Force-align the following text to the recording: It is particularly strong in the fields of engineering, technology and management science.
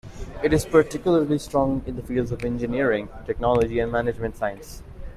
It 0.43 0.51
is 0.51 0.65
particularly 0.65 1.37
strong 1.37 1.83
in 1.85 1.95
the 1.95 2.01
fields 2.01 2.31
of 2.31 2.43
engineering, 2.43 3.07
technology 3.27 3.77
and 3.77 3.91
management 3.91 4.35
science. 4.35 4.81